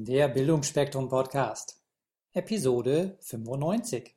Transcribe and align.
Der 0.00 0.28
Bildungsspektrum 0.28 1.08
Podcast, 1.08 1.82
Episode 2.32 3.18
95. 3.20 4.14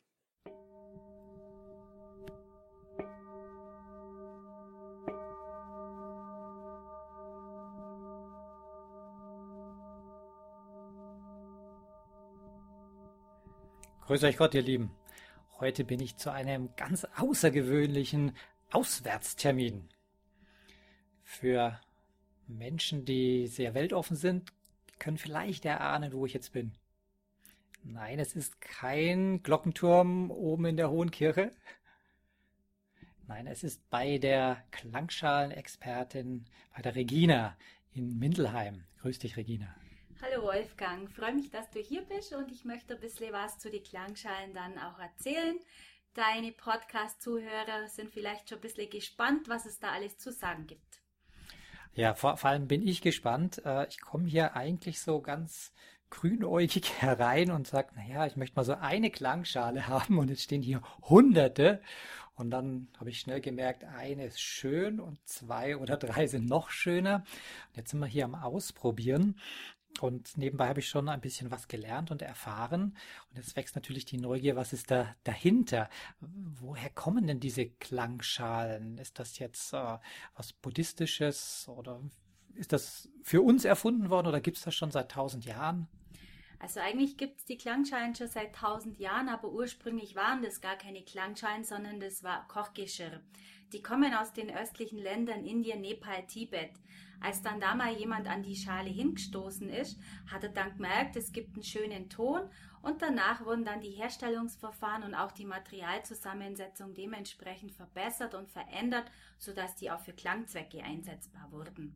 Grüß 14.06 14.24
euch 14.24 14.38
Gott, 14.38 14.54
ihr 14.54 14.62
Lieben. 14.62 14.92
Heute 15.60 15.84
bin 15.84 16.00
ich 16.00 16.16
zu 16.18 16.32
einem 16.32 16.76
ganz 16.76 17.08
außergewöhnlichen 17.18 18.38
Auswärtstermin. 18.70 19.90
Für 21.23 21.82
Menschen, 22.45 23.04
die 23.04 23.48
sehr 23.48 23.73
weltoffen 23.73 24.16
sind, 24.16 24.54
können 25.02 25.18
vielleicht 25.18 25.66
erahnen, 25.66 26.13
wo 26.13 26.26
ich 26.26 26.34
jetzt 26.34 26.54
bin. 26.54 26.73
Nein, 27.84 28.20
es 28.20 28.35
ist 28.35 28.62
kein 28.62 29.41
Glockenturm 29.41 30.30
oben 30.30 30.66
in 30.66 30.77
der 30.77 30.91
Hohen 30.91 31.09
Kirche. 31.09 31.52
Nein, 33.27 33.48
es 33.48 33.63
ist 33.63 33.89
bei 33.89 34.20
der 34.20 34.63
Klangschalenexpertin, 34.70 36.45
bei 36.75 36.81
der 36.84 36.95
Regina 36.95 37.58
in 37.91 38.20
Mindelheim. 38.20 38.84
Grüß 39.02 39.17
dich, 39.17 39.38
Regina. 39.38 39.75
Hallo 40.22 40.44
Wolfgang, 40.44 41.09
freue 41.09 41.33
mich, 41.33 41.49
dass 41.49 41.72
du 41.72 41.80
hier 41.80 42.03
bist 42.03 42.31
und 42.33 42.52
ich 42.52 42.63
möchte 42.63 42.94
ein 42.94 42.99
bisschen 42.99 43.33
was 43.33 43.58
zu 43.58 43.72
den 43.72 43.81
Klangschalen 43.81 44.53
dann 44.53 44.77
auch 44.77 44.99
erzählen. 44.99 45.58
Deine 46.13 46.52
Podcast-Zuhörer 46.52 47.88
sind 47.88 48.11
vielleicht 48.11 48.49
schon 48.49 48.59
ein 48.59 48.61
bisschen 48.61 48.89
gespannt, 48.91 49.49
was 49.49 49.66
es 49.66 49.80
da 49.80 49.94
alles 49.94 50.20
zu 50.20 50.31
sagen 50.31 50.67
gibt. 50.67 51.00
Ja, 51.94 52.13
vor, 52.13 52.38
vor 52.38 52.50
allem 52.50 52.68
bin 52.68 52.88
ich 52.88 53.02
gespannt. 53.02 53.62
Äh, 53.66 53.88
ich 53.88 54.00
komme 54.00 54.27
hier 54.27 54.55
eigentlich 54.55 55.02
so 55.02 55.22
ganz 55.22 55.73
grünäugig 56.09 56.94
herein 57.02 57.52
und 57.52 57.67
sage, 57.67 57.90
naja, 57.95 58.26
ich 58.26 58.36
möchte 58.38 58.55
mal 58.55 58.64
so 58.64 58.76
eine 58.76 59.09
Klangschale 59.09 59.88
haben 59.88 60.17
und 60.17 60.30
jetzt 60.30 60.44
stehen 60.44 60.61
hier 60.61 60.81
hunderte. 61.02 61.81
Und 62.36 62.50
dann 62.50 62.88
habe 62.98 63.09
ich 63.09 63.20
schnell 63.20 63.42
gemerkt, 63.42 63.83
eine 63.83 64.25
ist 64.25 64.42
schön 64.42 65.00
und 65.00 65.20
zwei 65.28 65.78
oder 65.78 65.98
drei 65.98 66.28
sind 66.28 66.48
noch 66.48 66.70
schöner. 66.70 67.17
Und 67.70 67.78
jetzt 67.78 67.92
sind 67.92 68.00
wir 68.00 68.08
hier 68.08 68.26
am 68.26 68.36
Ausprobieren. 68.36 69.38
Und 70.00 70.38
nebenbei 70.38 70.67
habe 70.67 70.80
ich 70.80 70.88
schon 70.88 71.09
ein 71.09 71.22
bisschen 71.22 71.52
was 71.52 71.67
gelernt 71.67 72.11
und 72.11 72.22
erfahren. 72.22 72.95
Und 73.30 73.38
jetzt 73.38 73.56
wächst 73.56 73.75
natürlich 73.75 74.06
die 74.06 74.17
Neugier, 74.17 74.56
was 74.56 74.73
ist 74.73 74.89
da 74.89 75.16
dahinter? 75.23 75.89
Woher 76.20 76.89
kommen 76.89 77.28
denn 77.28 77.39
diese 77.39 77.67
Klangschalen? 77.67 78.98
Ist 78.98 79.20
das 79.20 79.38
jetzt 79.38 79.73
äh, 79.73 79.98
was 80.36 80.53
Buddhistisches 80.53 81.67
oder 81.67 82.02
ist 82.56 82.73
das 82.73 83.09
für 83.22 83.42
uns 83.42 83.66
erfunden 83.66 84.09
worden 84.09 84.28
oder 84.28 84.42
gibt 84.42 84.58
es 84.58 84.64
das 84.64 84.75
schon 84.75 84.92
seit 84.92 85.11
tausend 85.11 85.45
Jahren? 85.45 85.88
Also 86.59 86.80
eigentlich 86.80 87.17
gibt 87.17 87.39
es 87.39 87.45
die 87.45 87.58
Klangschalen 87.58 88.14
schon 88.14 88.28
seit 88.28 88.53
tausend 88.53 89.00
Jahren, 89.00 89.30
aber 89.30 89.50
ursprünglich 89.50 90.16
waren 90.16 90.44
das 90.44 90.61
gar 90.61 90.76
keine 90.76 91.02
Klangschalen, 91.03 91.64
sondern 91.64 92.00
das 92.00 92.23
war 92.23 92.48
Kochgeschirr. 92.48 93.20
Die 93.73 93.81
kommen 93.81 94.14
aus 94.14 94.31
den 94.33 94.55
östlichen 94.55 95.00
Ländern 95.00 95.44
Indien, 95.44 95.81
Nepal, 95.81 96.28
Tibet. 96.28 96.72
Als 97.22 97.44
dann 97.44 97.59
da 97.59 97.75
mal 97.75 97.94
jemand 97.94 98.27
an 98.27 98.41
die 98.41 98.55
Schale 98.55 98.89
hingestoßen 98.89 99.69
ist, 99.69 100.00
hat 100.31 100.44
er 100.44 100.50
dann 100.50 100.73
gemerkt, 100.75 101.16
es 101.16 101.31
gibt 101.31 101.53
einen 101.53 101.64
schönen 101.64 102.09
Ton 102.09 102.41
und 102.81 103.03
danach 103.03 103.45
wurden 103.45 103.64
dann 103.64 103.80
die 103.80 103.91
Herstellungsverfahren 103.91 105.03
und 105.03 105.14
auch 105.14 105.31
die 105.31 105.45
Materialzusammensetzung 105.45 106.95
dementsprechend 106.95 107.73
verbessert 107.73 108.33
und 108.33 108.49
verändert, 108.49 109.05
sodass 109.38 109.75
die 109.75 109.92
auch 109.92 109.99
für 109.99 110.14
Klangzwecke 110.14 110.83
einsetzbar 110.83 111.52
wurden. 111.52 111.95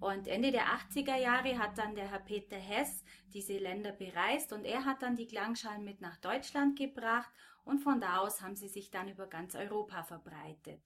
Und 0.00 0.28
Ende 0.28 0.50
der 0.50 0.66
80er 0.66 1.16
Jahre 1.16 1.58
hat 1.58 1.78
dann 1.78 1.94
der 1.94 2.10
Herr 2.10 2.18
Peter 2.18 2.56
Hess 2.56 3.04
diese 3.32 3.58
Länder 3.58 3.92
bereist 3.92 4.52
und 4.52 4.64
er 4.64 4.84
hat 4.84 5.02
dann 5.02 5.16
die 5.16 5.26
Klangschalen 5.26 5.84
mit 5.84 6.00
nach 6.00 6.16
Deutschland 6.16 6.78
gebracht 6.78 7.30
und 7.64 7.80
von 7.80 8.00
da 8.00 8.18
aus 8.18 8.40
haben 8.40 8.56
sie 8.56 8.68
sich 8.68 8.90
dann 8.90 9.08
über 9.08 9.26
ganz 9.26 9.54
Europa 9.54 10.02
verbreitet. 10.02 10.82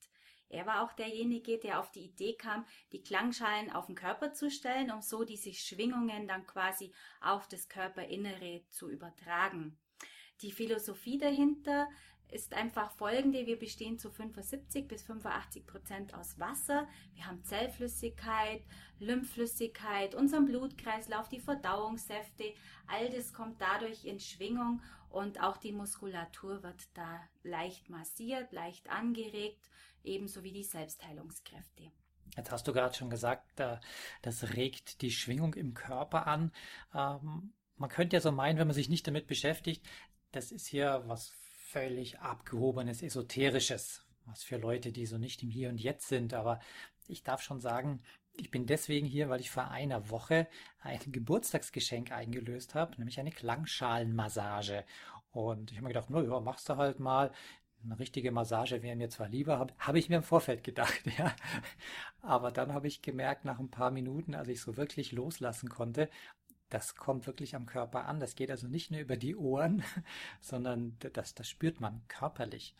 Er 0.49 0.67
war 0.67 0.83
auch 0.83 0.93
derjenige, 0.93 1.59
der 1.59 1.81
auf 1.81 1.91
die 1.91 2.07
Idee 2.07 2.35
kam, 2.35 2.65
die 2.93 3.03
Klangschalen 3.03 3.71
auf 3.71 3.87
den 3.87 3.95
Körper 3.95 4.33
zu 4.33 4.51
stellen, 4.51 4.91
um 4.91 5.03
so 5.03 5.25
diese 5.25 5.53
Schwingungen 5.53 6.27
dann 6.27 6.47
quasi 6.47 6.93
auf 7.21 7.49
das 7.49 7.69
Körperinnere 7.69 8.63
zu 8.71 8.91
übertragen. 8.91 9.79
Die 10.41 10.53
Philosophie 10.53 11.19
dahinter 11.19 11.89
ist 12.31 12.55
einfach 12.55 12.91
folgende. 12.93 13.47
Wir 13.47 13.59
bestehen 13.59 13.99
zu 13.99 14.11
75 14.11 14.87
bis 14.87 15.03
85 15.03 15.67
Prozent 15.67 16.15
aus 16.15 16.39
Wasser. 16.39 16.87
Wir 17.15 17.27
haben 17.27 17.43
Zellflüssigkeit, 17.45 18.63
Lymphflüssigkeit, 18.99 20.15
unseren 20.15 20.45
Blutkreislauf, 20.45 21.29
die 21.29 21.41
Verdauungssäfte. 21.41 22.55
All 22.87 23.09
das 23.11 23.33
kommt 23.33 23.61
dadurch 23.61 24.05
in 24.05 24.21
Schwingung 24.21 24.83
und 25.11 25.41
auch 25.41 25.57
die 25.57 25.73
Muskulatur 25.73 26.63
wird 26.63 26.89
da 26.95 27.21
leicht 27.43 27.89
massiert, 27.89 28.53
leicht 28.53 28.89
angeregt, 28.91 29.71
ebenso 30.05 30.43
wie 30.43 30.53
die 30.53 30.65
Selbstheilungskräfte. 30.65 31.91
Jetzt 32.37 32.51
hast 32.51 32.69
du 32.69 32.73
gerade 32.73 32.95
schon 32.95 33.11
gesagt, 33.11 33.61
das 34.23 34.55
regt 34.55 35.03
die 35.03 35.11
Schwingung 35.11 35.55
im 35.55 35.75
Körper 35.75 36.27
an. 36.27 36.53
Ähm, 36.95 37.53
man 37.77 37.91
könnte 37.91 38.17
ja 38.17 38.21
so 38.21 38.33
meinen, 38.33 38.59
wenn 38.59 38.67
man 38.67 38.75
sich 38.75 38.89
nicht 38.89 39.07
damit 39.07 39.27
beschäftigt, 39.27 39.85
das 40.33 40.53
ist 40.53 40.67
hier 40.67 41.03
was 41.07 41.33
völlig 41.69 42.19
abgehobenes, 42.21 43.03
esoterisches, 43.03 44.05
was 44.27 44.43
für 44.43 44.57
Leute, 44.57 44.93
die 44.93 45.07
so 45.07 45.19
nicht 45.19 45.43
im 45.43 45.51
Hier 45.51 45.69
und 45.69 45.79
Jetzt 45.79 46.09
sind. 46.09 46.35
Aber 46.35 46.61
ich 47.07 47.23
darf 47.23 47.43
schon 47.43 47.61
sagen, 47.61 48.03
ich 48.41 48.51
bin 48.51 48.67
deswegen 48.67 49.07
hier, 49.07 49.29
weil 49.29 49.41
ich 49.41 49.51
vor 49.51 49.71
einer 49.71 50.11
Woche 50.11 50.49
ein 50.81 51.01
Geburtstagsgeschenk 51.07 52.13
eingelöst 52.13 52.75
habe, 52.75 52.97
nämlich 52.97 53.19
eine 53.21 53.31
Klangschalenmassage. 53.31 54.85
Und 55.31 55.71
ich 55.71 55.77
habe 55.77 55.87
mir 55.87 55.93
gedacht, 55.93 56.11
na 56.11 56.23
ja, 56.23 56.41
machst 56.41 56.69
du 56.69 56.77
halt 56.77 57.01
mal. 57.01 57.33
Eine 57.85 57.99
richtige 57.99 58.33
Massage 58.33 58.83
wäre 58.83 58.97
mir 58.97 59.09
zwar 59.09 59.29
lieber, 59.29 59.59
habe 59.59 59.73
hab 59.79 59.95
ich 59.95 60.09
mir 60.09 60.17
im 60.17 60.23
Vorfeld 60.25 60.65
gedacht, 60.65 61.01
ja. 61.19 61.35
Aber 62.23 62.51
dann 62.51 62.73
habe 62.73 62.89
ich 62.89 63.03
gemerkt, 63.03 63.45
nach 63.45 63.61
ein 63.61 63.71
paar 63.71 63.91
Minuten, 63.93 64.35
als 64.35 64.49
ich 64.49 64.61
so 64.61 64.77
wirklich 64.77 65.13
loslassen 65.13 65.69
konnte, 65.69 66.11
das 66.71 66.97
kommt 66.97 67.27
wirklich 67.27 67.55
am 67.55 67.67
Körper 67.67 68.07
an. 68.07 68.21
Das 68.21 68.35
geht 68.35 68.51
also 68.51 68.67
nicht 68.67 68.91
nur 68.91 69.01
über 69.01 69.17
die 69.17 69.37
Ohren, 69.37 69.85
sondern 70.41 70.97
das, 71.13 71.35
das 71.35 71.49
spürt 71.49 71.81
man 71.81 72.03
körperlich. 72.09 72.75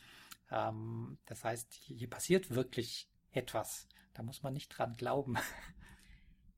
Ähm, 0.51 1.19
das 1.27 1.45
heißt, 1.45 1.73
hier 1.75 2.11
passiert 2.11 2.51
wirklich 2.51 3.09
etwas. 3.33 3.87
Da 4.19 4.25
muss 4.25 4.43
man 4.43 4.53
nicht 4.53 4.71
dran 4.71 4.97
glauben. 4.97 5.37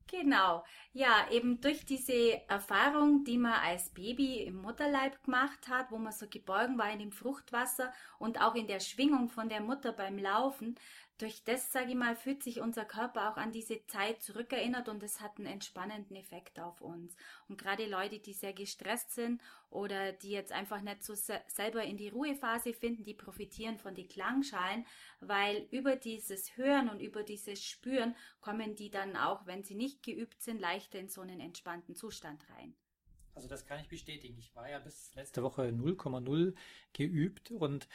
Genau, 0.07 0.65
ja, 0.91 1.29
eben 1.31 1.61
durch 1.61 1.85
diese 1.85 2.45
Erfahrung, 2.49 3.23
die 3.23 3.37
man 3.37 3.53
als 3.53 3.91
Baby 3.91 4.43
im 4.43 4.57
Mutterleib 4.57 5.23
gemacht 5.23 5.69
hat, 5.69 5.89
wo 5.89 5.97
man 5.97 6.11
so 6.11 6.27
geborgen 6.27 6.77
war 6.77 6.91
in 6.91 6.99
dem 6.99 7.13
Fruchtwasser 7.13 7.93
und 8.19 8.41
auch 8.41 8.55
in 8.55 8.67
der 8.67 8.81
Schwingung 8.81 9.29
von 9.29 9.47
der 9.47 9.61
Mutter 9.61 9.93
beim 9.93 10.17
Laufen, 10.17 10.75
durch 11.21 11.43
das, 11.43 11.71
sage 11.71 11.91
ich 11.91 11.95
mal, 11.95 12.15
fühlt 12.15 12.41
sich 12.41 12.61
unser 12.61 12.83
Körper 12.83 13.31
auch 13.31 13.37
an 13.37 13.51
diese 13.51 13.85
Zeit 13.85 14.23
zurückerinnert 14.23 14.89
und 14.89 15.03
es 15.03 15.21
hat 15.21 15.37
einen 15.37 15.45
entspannenden 15.45 16.15
Effekt 16.15 16.59
auf 16.59 16.81
uns. 16.81 17.15
Und 17.47 17.59
gerade 17.59 17.85
Leute, 17.85 18.19
die 18.19 18.33
sehr 18.33 18.53
gestresst 18.53 19.11
sind 19.11 19.41
oder 19.69 20.13
die 20.13 20.31
jetzt 20.31 20.51
einfach 20.51 20.81
nicht 20.81 21.03
so 21.03 21.13
se 21.13 21.39
selber 21.47 21.83
in 21.83 21.97
die 21.97 22.09
Ruhephase 22.09 22.73
finden, 22.73 23.03
die 23.03 23.13
profitieren 23.13 23.77
von 23.77 23.93
den 23.93 24.07
Klangschalen, 24.07 24.85
weil 25.19 25.67
über 25.69 25.95
dieses 25.95 26.57
Hören 26.57 26.89
und 26.89 26.99
über 26.99 27.23
dieses 27.23 27.63
Spüren 27.63 28.15
kommen 28.39 28.75
die 28.75 28.89
dann 28.89 29.15
auch, 29.15 29.45
wenn 29.45 29.63
sie 29.63 29.75
nicht 29.75 30.01
geübt 30.01 30.41
sind, 30.41 30.59
leichter 30.59 30.97
in 30.97 31.09
so 31.09 31.21
einen 31.21 31.39
entspannten 31.39 31.95
Zustand 31.95 32.43
rein. 32.49 32.75
Also 33.33 33.47
das 33.47 33.65
kann 33.65 33.79
ich 33.79 33.87
bestätigen. 33.87 34.37
Ich 34.39 34.55
war 34.55 34.69
ja 34.69 34.79
bis 34.79 35.13
letzte 35.15 35.41
Woche 35.43 35.69
0,0 35.69 36.53
geübt 36.93 37.51
und 37.51 37.87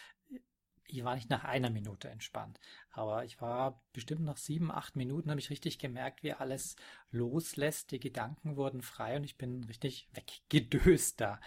ich 0.88 1.04
war 1.04 1.14
nicht 1.14 1.30
nach 1.30 1.44
einer 1.44 1.70
Minute 1.70 2.08
entspannt, 2.08 2.60
aber 2.90 3.24
ich 3.24 3.40
war 3.40 3.82
bestimmt 3.92 4.22
nach 4.22 4.36
sieben, 4.36 4.70
acht 4.70 4.96
Minuten, 4.96 5.30
habe 5.30 5.40
ich 5.40 5.50
richtig 5.50 5.78
gemerkt, 5.78 6.22
wie 6.22 6.32
alles 6.32 6.76
loslässt. 7.10 7.90
Die 7.90 8.00
Gedanken 8.00 8.56
wurden 8.56 8.82
frei 8.82 9.16
und 9.16 9.24
ich 9.24 9.36
bin 9.36 9.64
richtig 9.64 10.08
weggedöst 10.12 11.20
da. 11.20 11.40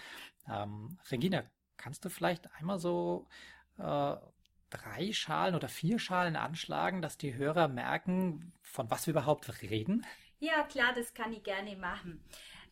Ähm, 0.48 0.98
Regina, 1.12 1.44
kannst 1.78 2.06
du 2.06 2.10
vielleicht 2.10 2.52
einmal 2.56 2.80
so 2.80 3.28
äh, 3.78 4.16
drei 4.70 5.12
Schalen 5.14 5.56
oder 5.56 5.68
vier 5.68 6.00
Schalen 6.00 6.36
anschlagen, 6.36 7.02
dass 7.02 7.18
die 7.18 7.34
Hörer 7.34 7.68
merken, 7.68 8.54
von 8.62 8.90
was 8.92 9.08
wir 9.08 9.12
überhaupt 9.12 9.62
reden? 9.62 10.06
Ja, 10.40 10.64
klar, 10.64 10.94
das 10.94 11.14
kann 11.14 11.34
ich 11.34 11.44
gerne 11.44 11.76
machen. 11.76 12.24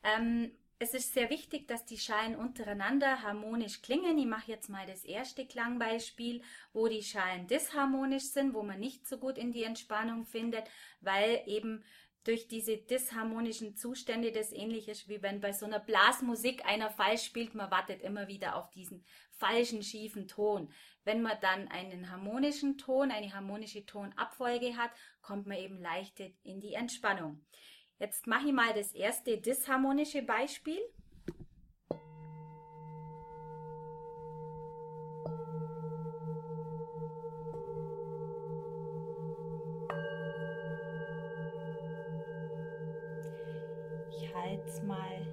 Ähm, 0.03 0.51
es 0.79 0.93
ist 0.93 1.13
sehr 1.13 1.29
wichtig, 1.29 1.67
dass 1.67 1.85
die 1.85 1.97
Schalen 1.97 2.35
untereinander 2.35 3.23
harmonisch 3.23 3.81
klingen. 3.81 4.17
Ich 4.17 4.27
mache 4.27 4.51
jetzt 4.51 4.69
mal 4.69 4.85
das 4.85 5.03
erste 5.03 5.45
Klangbeispiel, 5.45 6.43
wo 6.71 6.87
die 6.87 7.01
Schalen 7.01 7.47
disharmonisch 7.47 8.25
sind, 8.25 8.53
wo 8.53 8.61
man 8.61 8.79
nicht 8.79 9.07
so 9.07 9.17
gut 9.17 9.37
in 9.37 9.51
die 9.51 9.63
Entspannung 9.63 10.25
findet, 10.25 10.65
weil 11.01 11.41
eben 11.47 11.83
durch 12.23 12.47
diese 12.47 12.77
disharmonischen 12.77 13.75
Zustände 13.75 14.31
das 14.31 14.51
ähnlich 14.51 14.89
ist, 14.89 15.07
wie 15.07 15.21
wenn 15.21 15.39
bei 15.39 15.53
so 15.53 15.65
einer 15.65 15.79
Blasmusik 15.79 16.65
einer 16.65 16.91
falsch 16.91 17.23
spielt, 17.23 17.55
man 17.55 17.71
wartet 17.71 18.01
immer 18.01 18.27
wieder 18.27 18.57
auf 18.57 18.69
diesen 18.69 19.03
falschen, 19.31 19.81
schiefen 19.81 20.27
Ton. 20.27 20.69
Wenn 21.05 21.21
man 21.21 21.37
dann 21.41 21.69
einen 21.69 22.11
harmonischen 22.11 22.77
Ton, 22.77 23.11
eine 23.11 23.33
harmonische 23.33 23.85
Tonabfolge 23.85 24.75
hat, 24.75 24.91
kommt 25.21 25.47
man 25.47 25.57
eben 25.57 25.79
leichter 25.79 26.25
in 26.43 26.59
die 26.59 26.73
Entspannung. 26.73 27.45
Jetzt 27.99 28.27
mache 28.27 28.47
ich 28.47 28.53
mal 28.53 28.73
das 28.75 28.91
erste 28.91 29.39
disharmonische 29.39 30.21
Beispiel. 30.21 30.77
Ich 44.11 44.35
halte 44.35 44.63
es 44.67 44.83
mal 44.83 45.25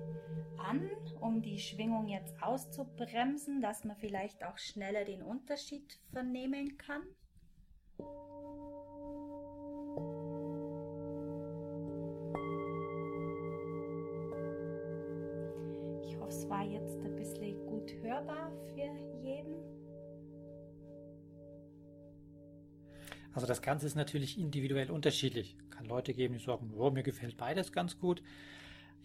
an, 0.56 0.90
um 1.20 1.42
die 1.42 1.58
Schwingung 1.58 2.08
jetzt 2.08 2.42
auszubremsen, 2.42 3.60
dass 3.60 3.84
man 3.84 3.98
vielleicht 3.98 4.42
auch 4.42 4.56
schneller 4.56 5.04
den 5.04 5.22
Unterschied 5.22 6.00
vernehmen 6.12 6.78
kann. 6.78 7.02
Hörbar 18.14 18.52
für 18.66 19.26
jeden? 19.26 19.54
Also 23.32 23.46
das 23.46 23.62
Ganze 23.62 23.86
ist 23.86 23.96
natürlich 23.96 24.38
individuell 24.38 24.90
unterschiedlich. 24.90 25.56
Kann 25.70 25.86
Leute 25.86 26.14
geben, 26.14 26.34
die 26.34 26.44
sagen, 26.44 26.72
oh, 26.76 26.90
mir 26.90 27.02
gefällt 27.02 27.36
beides 27.36 27.72
ganz 27.72 27.98
gut. 27.98 28.22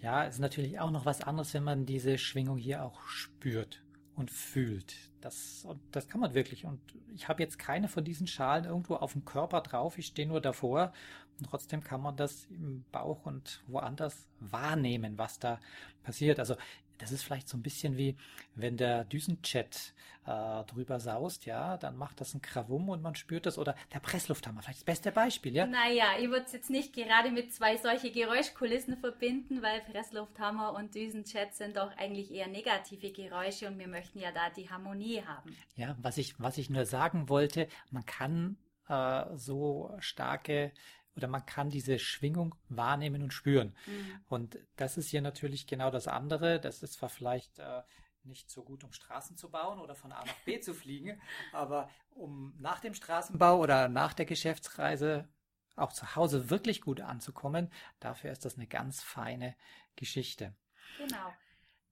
Ja, 0.02 0.24
ist 0.24 0.40
natürlich 0.40 0.80
auch 0.80 0.92
noch 0.92 1.06
was 1.06 1.22
anderes, 1.22 1.54
wenn 1.54 1.64
man 1.64 1.86
diese 1.86 2.18
Schwingung 2.18 2.58
hier 2.58 2.84
auch 2.86 3.02
spürt 3.08 3.84
und 4.16 4.30
fühlt. 4.30 4.96
Das, 5.22 5.66
und 5.66 5.80
das 5.92 6.08
kann 6.08 6.22
man 6.22 6.34
wirklich. 6.34 6.66
Und 6.66 6.80
ich 7.14 7.28
habe 7.28 7.44
jetzt 7.44 7.60
keine 7.60 7.88
von 7.88 8.04
diesen 8.04 8.28
Schalen 8.28 8.66
irgendwo 8.66 8.96
auf 8.96 9.14
dem 9.14 9.26
Körper 9.26 9.62
drauf. 9.62 9.98
Ich 9.98 10.08
stehe 10.08 10.28
nur 10.28 10.42
davor. 10.42 10.94
Und 11.40 11.46
trotzdem 11.46 11.84
kann 11.84 12.02
man 12.02 12.16
das 12.16 12.48
im 12.50 12.84
Bauch 12.92 13.26
und 13.26 13.64
woanders 13.68 14.28
wahrnehmen, 14.40 15.18
was 15.18 15.40
da 15.40 15.60
passiert. 16.04 16.40
Also 16.40 16.56
das 17.00 17.12
ist 17.12 17.24
vielleicht 17.24 17.48
so 17.48 17.58
ein 17.58 17.64
bisschen 17.64 17.98
wie, 17.98 18.16
wenn 18.56 18.78
der 18.78 19.06
Düsenchat 19.06 19.94
äh, 20.26 20.64
drüber 20.66 21.00
saust, 21.00 21.46
ja, 21.46 21.78
dann 21.78 21.98
macht 21.98 22.22
das 22.22 22.34
ein 22.34 22.42
Krawum 22.42 22.90
und 22.90 23.02
man 23.02 23.16
spürt 23.16 23.46
das. 23.46 23.58
Oder 23.58 23.76
der 23.94 24.00
Presslufthammer, 24.00 24.62
vielleicht 24.62 24.80
das 24.80 24.86
beste 24.86 25.12
Beispiel, 25.12 25.56
ja? 25.56 25.66
Naja, 25.66 26.06
ich 26.20 26.30
würde 26.30 26.46
es 26.46 26.52
jetzt 26.52 26.70
nicht 26.70 26.94
gerade 26.94 27.32
mit 27.32 27.54
zwei 27.54 27.78
solche 27.78 28.12
Geräuschkulissen 28.12 28.98
verbinden, 28.98 29.62
weil 29.64 29.82
Presslufthammer 29.82 30.74
und 30.74 30.94
Düsenchat 30.94 31.56
sind 31.56 31.78
doch 31.78 31.96
eigentlich 31.98 32.32
eher 32.32 32.48
negative 32.48 33.12
Geräusche 33.12 33.68
und 33.68 33.80
wir 33.80 33.88
möchten 33.88 34.20
ja 34.20 34.32
da 34.32 34.50
die 34.50 34.70
Harmonie 34.70 35.09
haben. 35.18 35.56
Ja, 35.76 35.96
was 36.02 36.18
ich, 36.18 36.40
was 36.40 36.58
ich 36.58 36.70
nur 36.70 36.86
sagen 36.86 37.30
wollte, 37.30 37.68
man 37.92 38.06
kann 38.06 38.58
äh, 38.88 39.26
so 39.36 39.96
starke 40.00 40.72
oder 41.16 41.28
man 41.28 41.46
kann 41.46 41.70
diese 41.70 42.00
Schwingung 42.00 42.56
wahrnehmen 42.70 43.22
und 43.22 43.34
spüren. 43.34 43.76
Mhm. 43.86 44.22
Und 44.28 44.60
das 44.76 44.98
ist 44.98 45.10
hier 45.10 45.22
natürlich 45.22 45.68
genau 45.68 45.92
das 45.92 46.08
andere. 46.08 46.60
Das 46.60 46.82
ist 46.82 46.94
zwar 46.94 47.10
vielleicht 47.10 47.60
äh, 47.60 47.82
nicht 48.24 48.50
so 48.50 48.64
gut, 48.64 48.84
um 48.84 48.94
Straßen 48.94 49.38
zu 49.38 49.50
bauen 49.50 49.80
oder 49.80 49.96
von 49.96 50.12
A 50.12 50.24
nach 50.24 50.40
B 50.46 50.60
zu 50.60 50.74
fliegen, 50.74 51.22
aber 51.54 51.90
um 52.12 52.54
nach 52.58 52.80
dem 52.80 52.94
Straßenbau 52.94 53.60
oder 53.60 53.90
nach 53.90 54.14
der 54.14 54.26
Geschäftsreise 54.26 55.28
auch 55.76 55.94
zu 55.94 56.16
Hause 56.16 56.50
wirklich 56.50 56.82
gut 56.82 57.02
anzukommen, 57.02 57.72
dafür 58.00 58.32
ist 58.32 58.46
das 58.46 58.58
eine 58.58 58.68
ganz 58.68 59.02
feine 59.02 59.56
Geschichte. 59.96 60.54
Genau. 60.98 61.34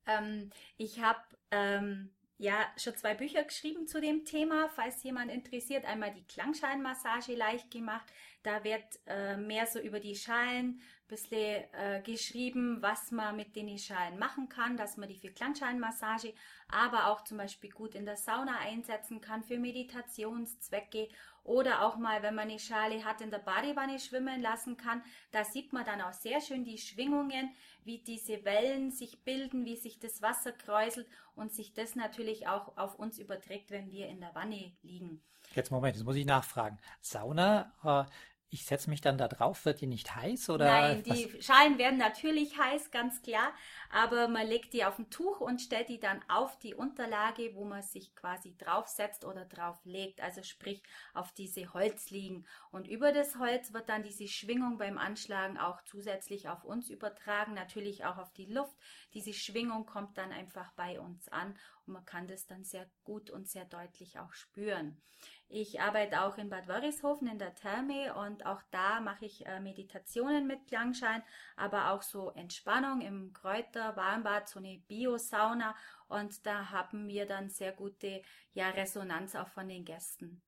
Ähm, 0.06 0.52
ich 0.78 1.02
habe 1.02 1.20
ähm, 1.52 2.14
ja 2.38 2.66
schon 2.78 2.96
zwei 2.96 3.16
Bücher 3.16 3.44
geschrieben 3.44 3.88
zu 3.88 4.00
dem 4.00 4.26
Thema, 4.26 4.70
falls 4.70 5.04
jemand 5.04 5.32
interessiert. 5.32 5.86
Einmal 5.86 6.14
die 6.14 6.26
Klangscheinmassage 6.26 7.36
leicht 7.36 7.72
gemacht. 7.72 8.12
Da 8.44 8.64
wird 8.64 8.86
äh, 9.08 9.38
mehr 9.38 9.66
so 9.66 9.80
über 9.80 10.00
die 10.00 10.16
Schalen 10.16 10.82
bisschen 11.08 11.64
äh, 11.74 12.02
geschrieben, 12.04 12.82
was 12.82 13.12
man 13.12 13.36
mit 13.36 13.56
den 13.56 13.78
Schalen 13.78 14.20
machen 14.20 14.50
kann, 14.50 14.76
dass 14.78 14.98
man 14.98 15.08
die 15.08 15.18
für 15.18 15.32
Klangscheinmassage, 15.32 16.34
aber 16.70 17.08
auch 17.08 17.24
zum 17.24 17.38
Beispiel 17.38 17.70
gut 17.70 17.96
in 17.96 18.06
der 18.06 18.18
Sauna 18.18 18.60
einsetzen 18.60 19.22
kann 19.22 19.44
für 19.44 19.58
Meditationszwecke 19.58 21.08
oder 21.48 21.86
auch 21.86 21.96
mal, 21.96 22.22
wenn 22.22 22.36
man 22.36 22.50
eine 22.50 22.60
Schale 22.60 23.04
hat, 23.06 23.22
in 23.22 23.32
der 23.32 23.40
Badewanne 23.40 24.00
schwimmen 24.00 24.42
lassen 24.42 24.76
kann. 24.76 25.02
Da 25.32 25.46
sieht 25.46 25.72
man 25.72 25.86
dann 25.86 26.02
auch 26.02 26.14
sehr 26.14 26.42
schön 26.42 26.66
die 26.66 26.78
Schwingungen, 26.78 27.56
wie 27.86 28.00
diese 28.00 28.44
Wellen 28.44 28.92
sich 28.92 29.24
bilden, 29.24 29.66
wie 29.66 29.78
sich 29.78 29.98
das 29.98 30.22
Wasser 30.22 30.52
kräuselt 30.52 31.08
und 31.36 31.54
sich 31.54 31.74
das 31.74 31.96
natürlich 31.96 32.48
auch 32.48 32.78
auf 32.78 33.00
uns 33.00 33.18
überträgt, 33.18 33.72
wenn 33.72 33.90
wir 33.92 34.08
in 34.10 34.20
der 34.20 34.36
Wanne 34.36 34.74
liegen. 34.82 35.24
Jetzt 35.56 35.72
Moment, 35.72 35.96
jetzt 35.96 36.06
muss 36.06 36.18
ich 36.18 36.26
nachfragen. 36.26 36.78
Sauna, 37.00 37.74
äh, 37.84 38.04
ich 38.50 38.66
setze 38.66 38.90
mich 38.90 39.02
dann 39.02 39.18
da 39.18 39.28
drauf, 39.28 39.66
wird 39.66 39.82
die 39.82 39.88
nicht 39.88 40.16
heiß 40.16 40.50
oder? 40.50 40.66
Nein, 40.66 41.04
die 41.04 41.34
was? 41.34 41.46
Schalen 41.46 41.78
werden 41.78 41.98
natürlich 41.98 42.58
heiß, 42.58 42.92
ganz 42.92 43.22
klar, 43.22 43.52
aber 43.92 44.30
man 44.30 44.48
legt 44.48 44.74
die 44.74 44.86
auf 44.86 44.98
ein 44.98 45.10
Tuch 45.10 45.42
und 45.42 45.62
stellt 45.62 45.90
die 45.90 46.00
dann 46.00 46.22
auf 46.30 46.58
die 46.60 46.74
Unterlage, 46.74 47.56
wo 47.56 47.66
man 47.66 47.82
sich 47.82 48.16
quasi 48.16 48.56
draufsetzt 48.58 49.26
oder 49.26 49.44
drauf 49.44 49.78
legt, 49.84 50.22
also 50.22 50.44
sprich 50.44 50.82
auf 51.14 51.34
diese 51.34 51.74
Holzliegen. 51.74 52.48
Und 52.72 52.88
über 52.88 53.12
das 53.12 53.38
Holz 53.38 53.74
wird 53.74 53.90
dann 53.90 54.04
diese 54.04 54.28
Schwingung 54.28 54.78
beim 54.78 54.98
Anschlagen 54.98 55.58
auch 55.58 55.82
zusätzlich 55.84 56.48
auf 56.48 56.64
uns 56.64 56.90
übertragen, 56.90 57.54
natürlich 57.54 58.06
auch 58.06 58.18
auf 58.18 58.32
die 58.32 58.46
Luft. 58.46 58.78
Diese 59.14 59.34
Schwingung 59.34 59.86
kommt 59.86 60.18
dann 60.18 60.32
einfach 60.32 60.72
bei 60.74 61.00
uns 61.00 61.28
an 61.30 61.58
und 61.86 61.94
man 61.94 62.06
kann 62.06 62.28
das 62.28 62.46
dann 62.46 62.64
sehr 62.64 62.90
gut 63.04 63.30
und 63.30 63.48
sehr 63.48 63.66
deutlich 63.66 64.20
auch 64.20 64.34
spüren. 64.34 65.02
Ich 65.50 65.80
arbeite 65.80 66.24
auch 66.24 66.38
in 66.38 66.50
Bad 66.50 66.68
Wörishofen 66.68 67.28
in 67.28 67.40
der 67.40 67.56
Therme 67.56 68.14
und 68.16 68.46
auch 68.46 68.62
da 68.72 69.00
mache 69.00 69.26
ich 69.26 69.46
äh, 69.46 69.62
Meditationen 69.62 70.46
mit 70.46 70.68
Klangschein, 70.68 71.24
aber 71.56 71.92
auch 71.92 72.02
so 72.02 72.32
Entspannung 72.32 73.02
im 73.02 73.32
Kräuter, 73.32 73.96
Warmbad, 73.96 74.50
so 74.50 74.60
eine 74.60 74.78
Biosauna 74.88 75.76
und 76.08 76.46
da 76.46 76.70
haben 76.70 77.08
wir 77.08 77.26
dann 77.26 77.50
sehr 77.50 77.72
gute 77.72 78.22
ja, 78.54 78.70
Resonanz 78.70 79.36
auch 79.36 79.48
von 79.50 79.70
den 79.70 79.86
Gästen. 79.86 80.42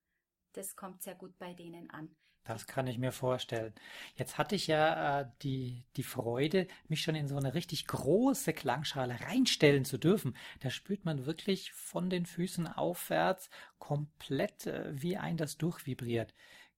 Das 0.53 0.75
kommt 0.75 1.01
sehr 1.01 1.15
gut 1.15 1.37
bei 1.37 1.53
denen 1.53 1.89
an. 1.91 2.15
Das 2.43 2.65
kann 2.65 2.87
ich 2.87 2.97
mir 2.97 3.11
vorstellen. 3.11 3.73
Jetzt 4.15 4.37
hatte 4.37 4.55
ich 4.55 4.67
ja 4.67 5.21
äh, 5.21 5.25
die, 5.43 5.85
die 5.97 6.03
Freude, 6.03 6.67
mich 6.87 7.01
schon 7.01 7.15
in 7.15 7.27
so 7.27 7.37
eine 7.37 7.53
richtig 7.53 7.85
große 7.85 8.53
Klangschale 8.53 9.19
reinstellen 9.21 9.85
zu 9.85 9.97
dürfen. 9.97 10.35
Da 10.61 10.69
spürt 10.69 11.05
man 11.05 11.25
wirklich 11.25 11.71
von 11.73 12.09
den 12.09 12.25
Füßen 12.25 12.67
aufwärts 12.67 13.49
komplett, 13.77 14.65
äh, 14.65 14.89
wie 14.91 15.17
ein 15.17 15.37
das 15.37 15.57
durchvibriert. 15.57 16.33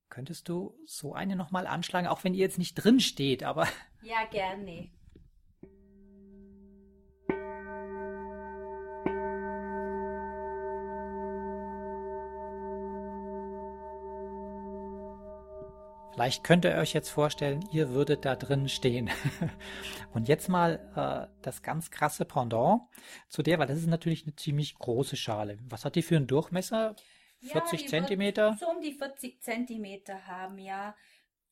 Könntest 0.09 0.49
du 0.49 0.77
so 0.85 1.13
eine 1.13 1.37
nochmal 1.37 1.65
anschlagen, 1.65 2.07
auch 2.07 2.25
wenn 2.25 2.33
ihr 2.33 2.41
jetzt 2.41 2.57
nicht 2.57 2.75
drin 2.75 2.99
steht, 2.99 3.43
aber. 3.43 3.67
Ja, 4.01 4.25
gerne. 4.29 4.89
Vielleicht 16.21 16.43
könnt 16.43 16.65
ihr 16.65 16.75
euch 16.75 16.93
jetzt 16.93 17.09
vorstellen, 17.09 17.67
ihr 17.71 17.89
würdet 17.89 18.25
da 18.25 18.35
drin 18.35 18.69
stehen. 18.69 19.09
Und 20.13 20.27
jetzt 20.27 20.49
mal 20.49 20.79
äh, 20.95 21.33
das 21.41 21.63
ganz 21.63 21.89
krasse 21.89 22.25
Pendant 22.25 22.83
zu 23.27 23.41
der, 23.41 23.57
weil 23.57 23.65
das 23.65 23.79
ist 23.79 23.87
natürlich 23.87 24.21
eine 24.25 24.35
ziemlich 24.35 24.75
große 24.75 25.15
Schale. 25.15 25.57
Was 25.67 25.83
hat 25.83 25.95
die 25.95 26.03
für 26.03 26.17
einen 26.17 26.27
Durchmesser? 26.27 26.95
40 27.39 27.81
ja, 27.81 27.87
Zentimeter? 27.87 28.55
So 28.59 28.69
um 28.69 28.81
die 28.81 28.91
40 28.91 29.41
Zentimeter 29.41 30.27
haben, 30.27 30.59
ja. 30.59 30.95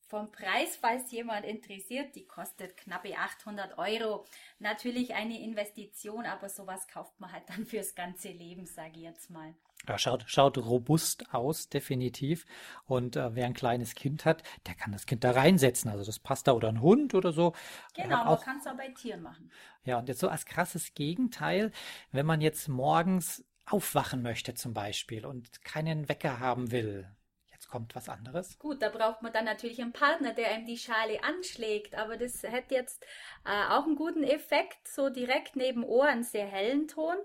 Vom 0.06 0.30
Preis, 0.30 0.76
falls 0.76 1.10
jemand 1.10 1.46
interessiert, 1.46 2.14
die 2.14 2.28
kostet 2.28 2.76
knappe 2.76 3.18
800 3.18 3.76
Euro. 3.76 4.24
Natürlich 4.60 5.14
eine 5.14 5.40
Investition, 5.40 6.26
aber 6.26 6.48
sowas 6.48 6.86
kauft 6.86 7.18
man 7.18 7.32
halt 7.32 7.48
dann 7.48 7.66
fürs 7.66 7.96
ganze 7.96 8.28
Leben, 8.28 8.66
sage 8.66 8.92
ich 8.98 9.02
jetzt 9.02 9.30
mal. 9.30 9.52
Ja, 9.88 9.98
schaut, 9.98 10.24
schaut 10.26 10.58
robust 10.58 11.32
aus, 11.32 11.68
definitiv. 11.68 12.44
Und 12.86 13.16
äh, 13.16 13.34
wer 13.34 13.46
ein 13.46 13.54
kleines 13.54 13.94
Kind 13.94 14.24
hat, 14.24 14.42
der 14.66 14.74
kann 14.74 14.92
das 14.92 15.06
Kind 15.06 15.24
da 15.24 15.30
reinsetzen. 15.30 15.90
Also 15.90 16.04
das 16.04 16.18
passt 16.18 16.46
da 16.48 16.52
oder 16.52 16.68
ein 16.68 16.82
Hund 16.82 17.14
oder 17.14 17.32
so. 17.32 17.54
Genau, 17.94 18.22
auch, 18.22 18.24
man 18.24 18.40
kann 18.40 18.58
es 18.58 18.66
auch 18.66 18.76
bei 18.76 18.88
Tieren 18.88 19.22
machen. 19.22 19.50
Ja, 19.84 19.98
und 19.98 20.08
jetzt 20.08 20.20
so 20.20 20.28
als 20.28 20.44
krasses 20.44 20.94
Gegenteil, 20.94 21.72
wenn 22.12 22.26
man 22.26 22.40
jetzt 22.40 22.68
morgens 22.68 23.44
aufwachen 23.66 24.22
möchte 24.22 24.54
zum 24.54 24.74
Beispiel 24.74 25.24
und 25.24 25.64
keinen 25.64 26.08
Wecker 26.08 26.40
haben 26.40 26.72
will. 26.72 27.08
Jetzt 27.50 27.68
kommt 27.68 27.94
was 27.94 28.08
anderes. 28.08 28.58
Gut, 28.58 28.82
da 28.82 28.88
braucht 28.88 29.22
man 29.22 29.32
dann 29.32 29.44
natürlich 29.44 29.80
einen 29.80 29.92
Partner, 29.92 30.32
der 30.32 30.50
einem 30.50 30.66
die 30.66 30.78
Schale 30.78 31.22
anschlägt. 31.22 31.94
Aber 31.94 32.16
das 32.16 32.42
hätte 32.42 32.74
jetzt 32.74 33.04
äh, 33.44 33.72
auch 33.72 33.84
einen 33.84 33.96
guten 33.96 34.24
Effekt, 34.24 34.88
so 34.88 35.10
direkt 35.10 35.56
neben 35.56 35.84
Ohr 35.84 36.06
einen 36.06 36.24
sehr 36.24 36.46
hellen 36.46 36.88
Ton. 36.88 37.16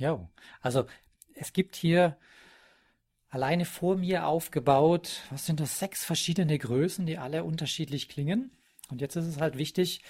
Ja, 0.00 0.28
also 0.62 0.86
es 1.34 1.52
gibt 1.52 1.76
hier 1.76 2.16
alleine 3.28 3.66
vor 3.66 3.96
mir 3.96 4.26
aufgebaut, 4.26 5.22
was 5.30 5.46
sind 5.46 5.60
das, 5.60 5.78
sechs 5.78 6.04
verschiedene 6.04 6.58
Größen, 6.58 7.06
die 7.06 7.18
alle 7.18 7.44
unterschiedlich 7.44 8.08
klingen. 8.08 8.50
Und 8.90 9.00
jetzt 9.00 9.16
ist 9.16 9.26
es 9.26 9.40
halt 9.40 9.56
wichtig, 9.58 10.02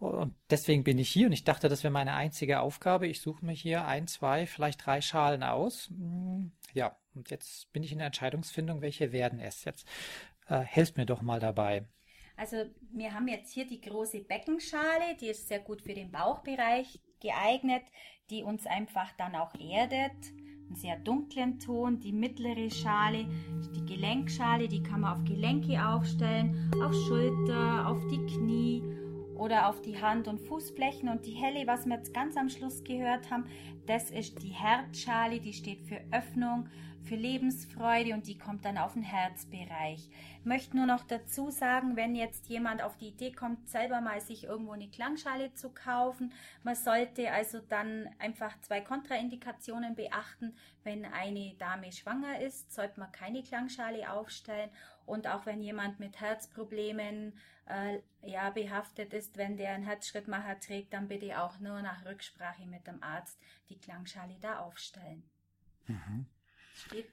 Und 0.00 0.34
deswegen 0.48 0.82
bin 0.82 0.98
ich 0.98 1.10
hier 1.10 1.26
und 1.26 1.32
ich 1.32 1.44
dachte, 1.44 1.68
das 1.68 1.84
wäre 1.84 1.92
meine 1.92 2.14
einzige 2.14 2.60
Aufgabe. 2.60 3.06
Ich 3.06 3.20
suche 3.20 3.44
mir 3.44 3.52
hier 3.52 3.86
ein, 3.86 4.06
zwei, 4.06 4.46
vielleicht 4.46 4.84
drei 4.86 5.02
Schalen 5.02 5.42
aus. 5.42 5.88
Hm, 5.88 6.52
ja, 6.72 6.96
und 7.14 7.30
jetzt 7.30 7.70
bin 7.72 7.82
ich 7.82 7.92
in 7.92 7.98
der 7.98 8.06
Entscheidungsfindung, 8.06 8.80
welche 8.80 9.12
werden 9.12 9.40
es. 9.40 9.64
Jetzt 9.64 9.86
äh, 10.48 10.60
helft 10.60 10.96
mir 10.96 11.04
doch 11.04 11.20
mal 11.20 11.38
dabei. 11.38 11.84
Also 12.34 12.64
wir 12.92 13.12
haben 13.12 13.28
jetzt 13.28 13.52
hier 13.52 13.66
die 13.66 13.82
große 13.82 14.20
Beckenschale, 14.20 15.16
die 15.20 15.28
ist 15.28 15.48
sehr 15.48 15.60
gut 15.60 15.82
für 15.82 15.92
den 15.92 16.10
Bauchbereich 16.10 16.98
geeignet, 17.20 17.82
die 18.30 18.42
uns 18.42 18.66
einfach 18.66 19.12
dann 19.18 19.34
auch 19.34 19.54
erdet. 19.54 20.12
Einen 20.66 20.76
sehr 20.76 20.96
dunklen 20.96 21.58
Ton, 21.58 21.98
die 21.98 22.12
mittlere 22.12 22.70
Schale, 22.70 23.26
die 23.74 23.84
Gelenkschale, 23.86 24.68
die 24.68 24.82
kann 24.82 25.00
man 25.00 25.18
auf 25.18 25.24
Gelenke 25.24 25.84
aufstellen, 25.84 26.70
auf 26.82 26.94
Schulter, 27.06 27.88
auf 27.88 28.00
die 28.06 28.24
Knie 28.26 28.82
oder 29.34 29.68
auf 29.68 29.80
die 29.80 30.00
Hand- 30.00 30.28
und 30.28 30.40
Fußflächen. 30.40 31.08
Und 31.08 31.26
die 31.26 31.32
helle, 31.32 31.66
was 31.66 31.86
wir 31.86 31.96
jetzt 31.96 32.14
ganz 32.14 32.36
am 32.36 32.48
Schluss 32.48 32.84
gehört 32.84 33.30
haben, 33.30 33.46
das 33.86 34.10
ist 34.10 34.42
die 34.42 34.50
Herzschale, 34.50 35.40
die 35.40 35.52
steht 35.52 35.82
für 35.82 36.00
Öffnung, 36.12 36.68
für 37.04 37.16
Lebensfreude 37.16 38.14
und 38.14 38.26
die 38.26 38.38
kommt 38.38 38.64
dann 38.64 38.78
auf 38.78 38.94
den 38.94 39.02
Herzbereich. 39.02 40.08
Ich 40.38 40.44
möchte 40.44 40.76
nur 40.76 40.86
noch 40.86 41.04
dazu 41.04 41.50
sagen, 41.50 41.96
wenn 41.96 42.14
jetzt 42.14 42.48
jemand 42.48 42.82
auf 42.82 42.96
die 42.96 43.08
Idee 43.08 43.32
kommt, 43.32 43.68
selber 43.68 44.00
mal 44.00 44.20
sich 44.20 44.44
irgendwo 44.44 44.72
eine 44.72 44.88
Klangschale 44.88 45.52
zu 45.54 45.70
kaufen, 45.70 46.32
man 46.62 46.74
sollte 46.74 47.30
also 47.32 47.60
dann 47.60 48.08
einfach 48.18 48.58
zwei 48.60 48.80
Kontraindikationen 48.80 49.94
beachten. 49.94 50.54
Wenn 50.82 51.04
eine 51.04 51.54
Dame 51.58 51.92
schwanger 51.92 52.40
ist, 52.40 52.72
sollte 52.72 53.00
man 53.00 53.12
keine 53.12 53.42
Klangschale 53.42 54.12
aufstellen 54.12 54.70
und 55.06 55.26
auch 55.26 55.46
wenn 55.46 55.60
jemand 55.60 56.00
mit 56.00 56.20
Herzproblemen 56.20 57.34
äh, 57.66 58.00
ja, 58.22 58.50
behaftet 58.50 59.12
ist, 59.12 59.36
wenn 59.36 59.56
der 59.56 59.72
einen 59.72 59.84
Herzschrittmacher 59.84 60.60
trägt, 60.60 60.92
dann 60.92 61.08
bitte 61.08 61.42
auch 61.42 61.58
nur 61.58 61.82
nach 61.82 62.04
Rücksprache 62.04 62.66
mit 62.66 62.86
dem 62.86 63.02
Arzt 63.02 63.38
die 63.68 63.78
Klangschale 63.78 64.36
da 64.40 64.60
aufstellen. 64.60 65.22
Mhm 65.86 66.26
steht 66.80 67.06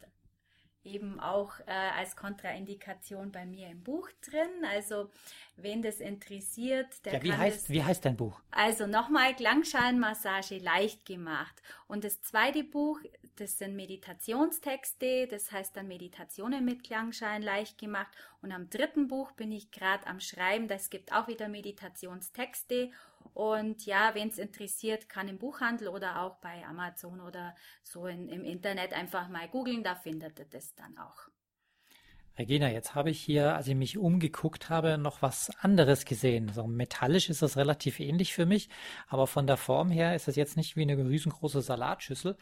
eben 0.88 1.20
auch 1.20 1.60
äh, 1.66 1.72
als 1.72 2.16
Kontraindikation 2.16 3.32
bei 3.32 3.46
mir 3.46 3.68
im 3.68 3.84
Buch 3.84 4.10
drin. 4.22 4.66
Also 4.72 5.10
wen 5.56 5.82
das 5.82 6.00
interessiert, 6.00 7.06
der 7.06 7.14
ja, 7.14 7.24
wie 7.24 7.30
kann 7.30 7.40
heißt, 7.40 7.64
das, 7.64 7.70
wie 7.70 7.84
heißt 7.84 8.06
dein 8.06 8.18
Buch? 8.18 8.40
Also 8.52 8.88
nochmal 8.88 9.36
Klangschalenmassage 9.36 10.58
leicht 10.60 11.06
gemacht. 11.06 11.62
Und 11.88 12.04
das 12.04 12.22
zweite 12.22 12.64
Buch, 12.64 13.00
das 13.36 13.58
sind 13.58 13.76
Meditationstexte, 13.76 15.28
das 15.28 15.52
heißt 15.52 15.76
dann 15.76 15.88
Meditationen 15.88 16.66
mit 16.66 16.84
Klangschalen 16.84 17.44
leicht 17.44 17.78
gemacht. 17.78 18.12
Und 18.42 18.52
am 18.52 18.70
dritten 18.70 19.08
Buch 19.08 19.32
bin 19.34 19.52
ich 19.52 19.72
gerade 19.72 20.08
am 20.08 20.20
Schreiben, 20.20 20.68
das 20.68 20.90
gibt 20.90 21.12
auch 21.12 21.28
wieder 21.28 21.48
Meditationstexte 21.48 22.92
und 23.34 23.86
ja, 23.86 24.14
wen 24.16 24.30
es 24.30 24.38
interessiert, 24.38 25.10
kann 25.10 25.28
im 25.28 25.40
Buchhandel 25.40 25.88
oder 25.88 26.22
auch 26.22 26.38
bei 26.38 26.66
Amazon 26.66 27.22
oder 27.22 27.56
so 27.84 28.08
in, 28.08 28.30
im 28.30 28.44
Internet 28.44 28.94
einfach 28.94 29.30
mal 29.30 29.48
googeln, 29.48 29.84
da 29.84 29.96
findet 29.96 30.40
ihr 30.40 30.46
das 30.46 30.76
dann 30.76 30.98
auch. 30.98 31.30
Regina, 32.38 32.70
jetzt 32.70 32.94
habe 32.94 33.10
ich 33.10 33.20
hier, 33.20 33.56
als 33.56 33.68
ich 33.68 33.74
mich 33.74 33.98
umgeguckt 33.98 34.70
habe, 34.70 35.00
noch 35.00 35.24
was 35.24 35.50
anderes 35.62 36.06
gesehen. 36.06 36.50
So 36.54 36.68
metallisch 36.68 37.32
ist 37.32 37.42
das 37.42 37.58
relativ 37.58 38.00
ähnlich 38.00 38.34
für 38.34 38.46
mich, 38.46 38.70
aber 39.08 39.26
von 39.26 39.48
der 39.48 39.58
Form 39.58 39.90
her 39.90 40.16
ist 40.16 40.28
es 40.28 40.36
jetzt 40.36 40.56
nicht 40.56 40.76
wie 40.76 40.84
eine 40.84 40.98
riesengroße 40.98 41.62
Salatschüssel, 41.62 42.38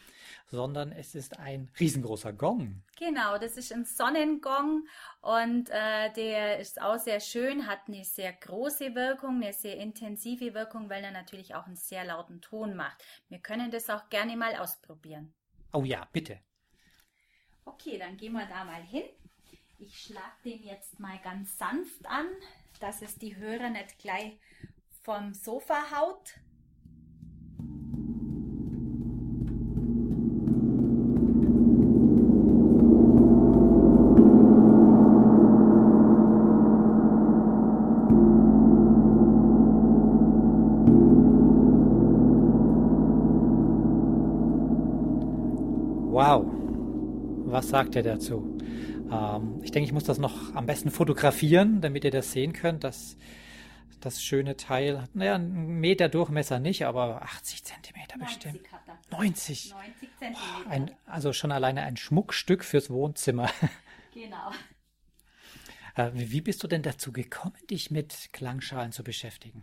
sondern 0.47 0.91
es 0.91 1.15
ist 1.15 1.39
ein 1.39 1.71
riesengroßer 1.79 2.33
Gong. 2.33 2.83
Genau, 2.97 3.37
das 3.37 3.55
ist 3.55 3.71
ein 3.71 3.85
Sonnengong 3.85 4.85
und 5.21 5.69
äh, 5.69 6.11
der 6.11 6.59
ist 6.59 6.81
auch 6.81 6.99
sehr 6.99 7.21
schön, 7.21 7.65
hat 7.65 7.87
eine 7.87 8.03
sehr 8.03 8.33
große 8.33 8.95
Wirkung, 8.95 9.41
eine 9.41 9.53
sehr 9.53 9.77
intensive 9.77 10.53
Wirkung, 10.53 10.89
weil 10.89 11.05
er 11.05 11.11
natürlich 11.11 11.55
auch 11.55 11.67
einen 11.67 11.77
sehr 11.77 12.03
lauten 12.03 12.41
Ton 12.41 12.75
macht. 12.75 13.01
Wir 13.29 13.39
können 13.39 13.71
das 13.71 13.89
auch 13.89 14.09
gerne 14.09 14.35
mal 14.35 14.57
ausprobieren. 14.57 15.33
Oh 15.71 15.83
ja, 15.83 16.05
bitte. 16.11 16.39
Okay, 17.63 17.97
dann 17.97 18.17
gehen 18.17 18.33
wir 18.33 18.45
da 18.45 18.65
mal 18.65 18.83
hin. 18.83 19.05
Ich 19.77 19.99
schlage 19.99 20.23
den 20.45 20.63
jetzt 20.63 20.99
mal 21.01 21.19
ganz 21.21 21.57
sanft 21.57 22.05
an, 22.05 22.27
dass 22.79 23.01
es 23.01 23.15
die 23.15 23.35
Hörer 23.35 23.69
nicht 23.69 23.99
gleich 23.99 24.39
vom 25.03 25.33
Sofa 25.33 25.91
haut. 25.91 26.39
Wow, 46.11 46.45
was 47.45 47.67
sagt 47.67 47.97
er 47.97 48.03
dazu? 48.03 48.55
Ähm, 49.11 49.59
ich 49.63 49.71
denke, 49.71 49.85
ich 49.85 49.93
muss 49.93 50.03
das 50.03 50.17
noch 50.17 50.55
am 50.55 50.65
besten 50.65 50.91
fotografieren, 50.91 51.81
damit 51.81 52.03
ihr 52.03 52.11
das 52.11 52.31
sehen 52.31 52.53
könnt. 52.53 52.83
Das, 52.83 53.17
das 54.01 54.23
schöne 54.23 54.57
Teil 54.57 55.01
hat, 55.01 55.15
naja, 55.15 55.35
einen 55.35 55.79
Meter 55.79 56.09
Durchmesser 56.09 56.59
nicht, 56.59 56.85
aber 56.85 57.21
80 57.23 57.63
Zentimeter 57.63 58.17
bestimmt. 58.17 58.61
90. 59.11 59.71
90 59.71 60.09
Zentimeter. 60.19 60.41
Oh, 60.65 60.69
ein, 60.69 60.91
also 61.05 61.33
schon 61.33 61.51
alleine 61.51 61.83
ein 61.83 61.97
Schmuckstück 61.97 62.63
fürs 62.63 62.89
Wohnzimmer. 62.89 63.49
Genau. 64.13 64.49
Äh, 65.95 66.11
wie 66.13 66.39
bist 66.39 66.63
du 66.63 66.67
denn 66.67 66.83
dazu 66.83 67.11
gekommen, 67.11 67.57
dich 67.69 67.91
mit 67.91 68.29
Klangschalen 68.31 68.93
zu 68.93 69.03
beschäftigen? 69.03 69.61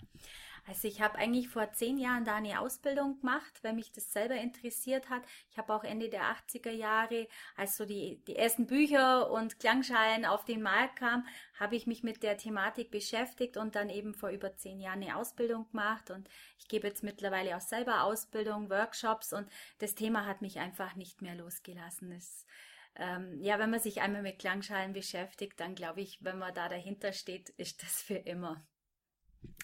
Also 0.65 0.87
ich 0.87 1.01
habe 1.01 1.19
eigentlich 1.19 1.49
vor 1.49 1.73
zehn 1.73 1.99
Jahren 1.99 2.25
da 2.25 2.37
eine 2.37 2.61
Ausbildung 2.61 3.19
gemacht, 3.19 3.59
weil 3.63 3.73
mich 3.73 3.91
das 3.91 4.13
selber 4.13 4.37
interessiert 4.37 5.11
hat. 5.11 5.23
Ich 5.51 5.59
habe 5.59 5.75
auch 5.75 5.83
Ende 5.83 6.09
der 6.09 6.23
80er 6.23 6.71
Jahre, 6.71 7.27
als 7.57 7.77
so 7.77 7.85
die, 7.85 8.23
die 8.29 8.37
ersten 8.37 8.67
Bücher 8.67 9.31
und 9.31 9.59
Klangschalen 9.59 10.25
auf 10.25 10.45
den 10.45 10.63
Markt 10.63 11.01
kamen, 11.01 11.27
habe 11.59 11.75
ich 11.75 11.89
mich 11.89 12.05
mit 12.05 12.23
der 12.23 12.39
Thematik 12.39 12.93
beschäftigt 12.93 13.57
und 13.57 13.75
dann 13.75 13.91
eben 13.91 14.15
vor 14.15 14.31
über 14.31 14.57
zehn 14.57 14.79
Jahren 14.81 15.03
eine 15.03 15.17
Ausbildung 15.17 15.69
gemacht. 15.71 16.11
Und 16.13 16.29
ich 16.59 16.69
gebe 16.69 16.87
jetzt 16.87 17.03
mittlerweile 17.03 17.57
auch 17.57 17.61
selber 17.61 18.05
Ausbildung, 18.05 18.71
Workshops 18.71 19.33
und 19.33 19.49
das 19.79 19.97
Thema 19.97 20.27
hat 20.27 20.43
mich 20.43 20.61
einfach 20.61 20.95
nicht 20.95 21.23
mehr 21.23 21.35
losgelassen. 21.35 22.13
Es, 22.13 22.47
ähm, 22.95 23.43
ja, 23.43 23.59
wenn 23.59 23.71
man 23.71 23.81
sich 23.81 24.01
einmal 24.01 24.23
mit 24.23 24.39
Klangschalen 24.39 24.93
beschäftigt, 24.93 25.59
dann 25.59 25.75
glaube 25.75 26.03
ich, 26.03 26.23
wenn 26.23 26.39
man 26.39 26.55
da 26.55 26.69
dahinter 26.69 27.13
steht, 27.13 27.49
ist 27.51 27.83
das 27.83 28.01
für 28.01 28.15
immer. 28.15 28.65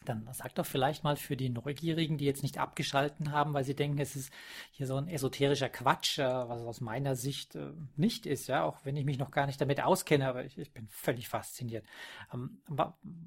Dann 0.04 0.26
sag 0.32 0.54
doch 0.54 0.64
vielleicht 0.64 1.04
mal 1.04 1.16
für 1.16 1.36
die 1.36 1.50
Neugierigen, 1.50 2.16
die 2.16 2.24
jetzt 2.24 2.42
nicht 2.42 2.58
abgeschalten 2.58 3.32
haben, 3.32 3.52
weil 3.52 3.64
sie 3.64 3.76
denken, 3.76 3.98
es 3.98 4.16
ist 4.16 4.32
hier 4.70 4.86
so 4.86 4.96
ein 4.96 5.08
esoterischer 5.08 5.68
Quatsch, 5.68 6.18
äh, 6.18 6.24
was 6.24 6.62
aus 6.62 6.80
meiner 6.80 7.14
Sicht 7.14 7.56
äh, 7.56 7.72
nicht 7.96 8.24
ist, 8.24 8.46
ja, 8.46 8.64
auch 8.64 8.84
wenn 8.84 8.96
ich 8.96 9.04
mich 9.04 9.18
noch 9.18 9.30
gar 9.30 9.46
nicht 9.46 9.60
damit 9.60 9.82
auskenne, 9.82 10.26
aber 10.28 10.44
ich, 10.44 10.56
ich 10.56 10.72
bin 10.72 10.88
völlig 10.88 11.28
fasziniert. 11.28 11.84
Ähm, 12.32 12.62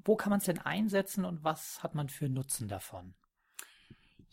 wo 0.04 0.16
kann 0.16 0.30
man 0.30 0.38
es 0.38 0.46
denn 0.46 0.58
einsetzen 0.58 1.24
und 1.24 1.44
was 1.44 1.82
hat 1.82 1.94
man 1.94 2.08
für 2.08 2.28
Nutzen 2.28 2.68
davon? 2.68 3.14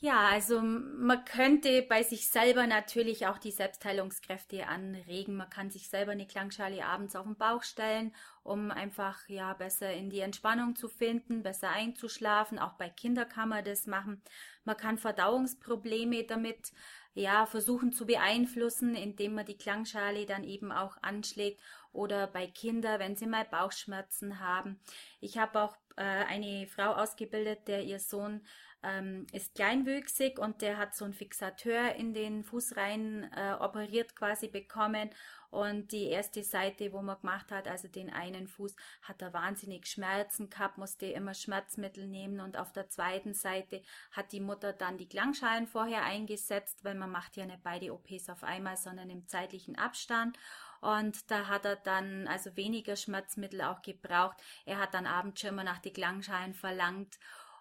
Ja, 0.01 0.29
also 0.29 0.62
man 0.62 1.25
könnte 1.25 1.82
bei 1.82 2.03
sich 2.03 2.29
selber 2.29 2.65
natürlich 2.68 3.27
auch 3.27 3.38
die 3.38 3.51
Selbstheilungskräfte 3.51 4.65
anregen. 4.68 5.36
Man 5.36 5.50
kann 5.50 5.72
sich 5.72 5.89
selber 5.89 6.13
eine 6.13 6.25
Klangschale 6.25 6.86
abends 6.86 7.18
auf 7.18 7.25
den 7.25 7.36
Bauch 7.36 7.63
stellen, 7.63 8.15
um 8.44 8.72
einfach 8.72 9.27
ja 9.27 9.53
besser 9.53 9.91
in 9.91 10.10
die 10.10 10.22
Entspannung 10.22 10.77
zu 10.77 10.88
finden, 10.88 11.44
besser 11.44 11.70
einzuschlafen. 11.72 12.60
Auch 12.60 12.74
bei 12.74 12.89
Kindern 12.89 13.27
kann 13.27 13.50
man 13.50 13.65
das 13.65 13.88
machen. 13.88 14.22
Man 14.63 14.77
kann 14.77 14.98
Verdauungsprobleme 14.98 16.24
damit 16.24 16.72
ja 17.13 17.46
versuchen 17.46 17.91
zu 17.91 18.06
beeinflussen, 18.06 18.96
indem 18.96 19.34
man 19.36 19.46
die 19.46 19.58
Klangschale 19.58 20.25
dann 20.25 20.46
eben 20.46 20.72
auch 20.72 20.96
anschlägt 21.01 21.60
oder 21.91 22.27
bei 22.27 22.48
Kindern, 22.48 23.00
wenn 23.00 23.18
sie 23.18 23.27
mal 23.27 23.44
Bauchschmerzen 23.46 24.39
haben. 24.39 24.79
Ich 25.20 25.38
habe 25.38 25.62
auch 25.62 25.75
äh, 25.98 26.03
eine 26.03 26.68
Frau 26.68 26.94
ausgebildet, 26.94 27.68
der 27.68 27.84
ihr 27.84 28.00
Sohn 28.00 28.41
ähm, 28.83 29.27
ist 29.33 29.55
kleinwüchsig 29.55 30.39
und 30.39 30.62
der 30.62 30.77
hat 30.77 30.95
so 30.95 31.05
einen 31.05 31.13
Fixateur 31.13 31.95
in 31.95 32.13
den 32.13 32.43
Fußreihen 32.43 33.29
äh, 33.36 33.53
operiert 33.59 34.15
quasi 34.15 34.48
bekommen. 34.48 35.09
Und 35.51 35.91
die 35.91 36.05
erste 36.05 36.43
Seite, 36.43 36.93
wo 36.93 37.01
man 37.01 37.19
gemacht 37.19 37.51
hat, 37.51 37.67
also 37.67 37.88
den 37.88 38.13
einen 38.13 38.48
Fuß, 38.48 38.75
hat 39.01 39.21
er 39.21 39.33
wahnsinnig 39.33 39.88
Schmerzen 39.88 40.50
gehabt, 40.50 40.77
musste 40.77 41.07
immer 41.07 41.33
Schmerzmittel 41.33 42.05
nehmen. 42.05 42.39
Und 42.39 42.55
auf 42.55 42.71
der 42.71 42.89
zweiten 42.89 43.33
Seite 43.33 43.81
hat 44.12 44.31
die 44.31 44.41
Mutter 44.41 44.74
dann 44.74 44.98
die 44.98 45.09
Klangschalen 45.09 45.65
vorher 45.65 46.03
eingesetzt, 46.03 46.83
weil 46.83 46.95
man 46.95 47.12
macht 47.12 47.36
ja 47.36 47.48
nicht 47.48 47.63
beide 47.63 47.93
OPs 47.93 48.29
auf 48.29 48.43
einmal, 48.43 48.77
sondern 48.77 49.09
im 49.09 49.27
zeitlichen 49.27 49.75
Abstand. 49.75 50.38
Und 50.81 51.29
da 51.31 51.48
hat 51.48 51.65
er 51.65 51.75
dann 51.77 52.27
also 52.27 52.55
weniger 52.55 52.95
Schmerzmittel 52.95 53.62
auch 53.62 53.81
gebraucht. 53.81 54.38
Er 54.65 54.77
hat 54.77 54.93
dann 54.93 55.07
abends 55.07 55.41
schon 55.41 55.50
immer 55.50 55.63
nach 55.63 55.79
die 55.79 55.91
Klangschalen 55.91 56.53
verlangt. 56.53 57.17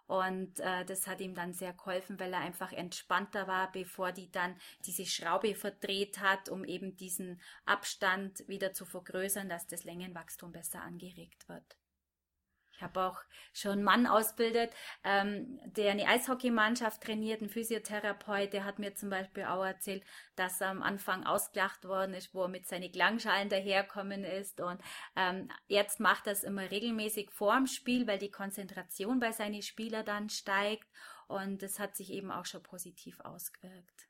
Und 0.08 0.58
äh, 0.60 0.86
das 0.86 1.06
hat 1.06 1.20
ihm 1.20 1.34
dann 1.34 1.52
sehr 1.52 1.74
geholfen, 1.74 2.18
weil 2.18 2.32
er 2.32 2.40
einfach 2.40 2.72
entspannter 2.72 3.46
war, 3.46 3.70
bevor 3.70 4.10
die 4.10 4.30
dann 4.30 4.56
diese 4.86 5.04
Schraube 5.04 5.54
verdreht 5.54 6.18
hat, 6.18 6.48
um 6.48 6.64
eben 6.64 6.96
diesen 6.96 7.42
Abstand 7.66 8.42
wieder 8.48 8.72
zu 8.72 8.86
vergrößern, 8.86 9.50
dass 9.50 9.66
das 9.66 9.84
Längenwachstum 9.84 10.50
besser 10.50 10.80
angeregt 10.80 11.46
wird. 11.50 11.76
Ich 12.78 12.84
habe 12.84 13.00
auch 13.00 13.18
schon 13.52 13.72
einen 13.72 13.82
Mann 13.82 14.06
ausbildet, 14.06 14.70
ähm, 15.02 15.58
der 15.64 15.90
eine 15.90 16.06
Eishockeymannschaft 16.06 17.02
trainiert, 17.02 17.42
ein 17.42 17.48
Physiotherapeut, 17.48 18.52
der 18.52 18.64
hat 18.64 18.78
mir 18.78 18.94
zum 18.94 19.10
Beispiel 19.10 19.42
auch 19.46 19.64
erzählt, 19.64 20.04
dass 20.36 20.60
er 20.60 20.68
am 20.68 20.84
Anfang 20.84 21.26
ausgelacht 21.26 21.84
worden 21.84 22.14
ist, 22.14 22.34
wo 22.34 22.42
er 22.42 22.48
mit 22.48 22.68
seinen 22.68 22.92
Klangschalen 22.92 23.48
daherkommen 23.48 24.22
ist. 24.22 24.60
Und 24.60 24.80
ähm, 25.16 25.48
jetzt 25.66 25.98
macht 25.98 26.28
er 26.28 26.34
es 26.34 26.44
immer 26.44 26.70
regelmäßig 26.70 27.32
vorm 27.32 27.66
Spiel, 27.66 28.06
weil 28.06 28.20
die 28.20 28.30
Konzentration 28.30 29.18
bei 29.18 29.32
seinen 29.32 29.62
Spielern 29.62 30.04
dann 30.04 30.30
steigt. 30.30 30.86
Und 31.26 31.62
das 31.62 31.80
hat 31.80 31.96
sich 31.96 32.12
eben 32.12 32.30
auch 32.30 32.46
schon 32.46 32.62
positiv 32.62 33.18
ausgewirkt. 33.20 34.06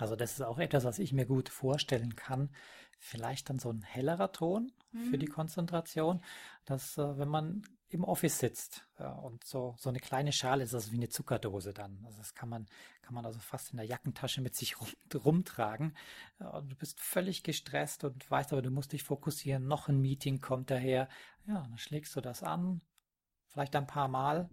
Also 0.00 0.16
das 0.16 0.32
ist 0.32 0.42
auch 0.42 0.58
etwas, 0.58 0.82
was 0.82 0.98
ich 0.98 1.12
mir 1.12 1.26
gut 1.26 1.48
vorstellen 1.48 2.16
kann. 2.16 2.50
Vielleicht 2.98 3.50
dann 3.50 3.60
so 3.60 3.70
ein 3.70 3.82
hellerer 3.82 4.32
Ton 4.32 4.72
mhm. 4.90 5.10
für 5.10 5.18
die 5.18 5.28
mhm. 5.28 5.32
Konzentration, 5.32 6.24
dass 6.64 6.98
äh, 6.98 7.18
wenn 7.18 7.28
man 7.28 7.62
im 7.88 8.04
Office 8.04 8.38
sitzt 8.38 8.86
und 9.22 9.44
so, 9.44 9.74
so 9.78 9.88
eine 9.88 10.00
kleine 10.00 10.32
Schale 10.32 10.64
ist 10.64 10.74
also 10.74 10.90
wie 10.92 10.96
eine 10.96 11.08
Zuckerdose 11.08 11.72
dann. 11.72 12.02
Also 12.04 12.18
das 12.18 12.34
kann 12.34 12.48
man, 12.48 12.66
kann 13.02 13.14
man 13.14 13.24
also 13.24 13.38
fast 13.38 13.70
in 13.70 13.76
der 13.76 13.86
Jackentasche 13.86 14.40
mit 14.40 14.54
sich 14.54 14.80
rum, 14.80 14.88
rumtragen. 15.14 15.96
Ja, 16.40 16.60
du 16.60 16.74
bist 16.76 17.00
völlig 17.00 17.42
gestresst 17.42 18.04
und 18.04 18.28
weißt 18.30 18.52
aber, 18.52 18.62
du 18.62 18.70
musst 18.70 18.92
dich 18.92 19.04
fokussieren. 19.04 19.66
Noch 19.66 19.88
ein 19.88 20.00
Meeting 20.00 20.40
kommt 20.40 20.70
daher. 20.70 21.08
Ja, 21.46 21.62
dann 21.62 21.78
schlägst 21.78 22.16
du 22.16 22.20
das 22.20 22.42
an, 22.42 22.80
vielleicht 23.46 23.76
ein 23.76 23.86
paar 23.86 24.08
Mal. 24.08 24.48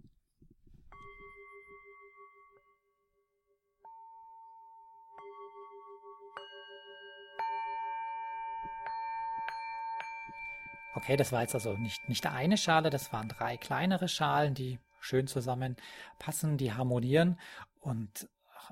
Okay, 11.02 11.16
das 11.16 11.32
war 11.32 11.42
jetzt 11.42 11.54
also 11.56 11.76
nicht, 11.76 12.08
nicht 12.08 12.28
eine 12.28 12.56
Schale, 12.56 12.88
das 12.88 13.12
waren 13.12 13.28
drei 13.28 13.56
kleinere 13.56 14.06
Schalen, 14.06 14.54
die 14.54 14.78
schön 15.00 15.26
zusammenpassen, 15.26 16.58
die 16.58 16.74
harmonieren. 16.74 17.40
Und 17.80 18.28